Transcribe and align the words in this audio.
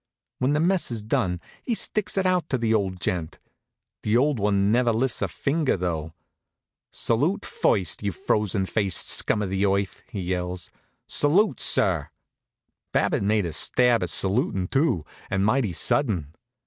When 0.39 0.53
the 0.53 0.59
mess 0.59 0.89
is 0.89 1.03
done 1.03 1.39
he 1.61 1.75
sticks 1.75 2.17
it 2.17 2.25
out 2.25 2.49
to 2.49 2.57
the 2.57 2.73
old 2.73 2.99
gent. 2.99 3.37
The 4.01 4.17
old 4.17 4.39
one 4.39 4.71
never 4.71 4.91
lifts 4.91 5.21
a 5.21 5.27
finger, 5.27 5.77
though. 5.77 6.13
"Salute, 6.91 7.45
first, 7.45 8.01
you 8.01 8.11
frozen 8.11 8.65
faced 8.65 9.07
scum 9.07 9.43
of 9.43 9.51
the 9.51 9.63
earth!" 9.67 10.03
he 10.09 10.21
yells. 10.21 10.71
"Salute, 11.05 11.59
sir!" 11.59 12.09
Babbitt 12.91 13.21
made 13.21 13.45
a 13.45 13.53
stab 13.53 14.01
at 14.01 14.09
salutin' 14.09 14.69
too, 14.71 15.05
and 15.29 15.45
mighty 15.45 15.71
sudden. 15.73 16.33